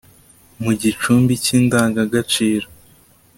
[0.63, 2.67] mu gicumbi cy'indangagaciro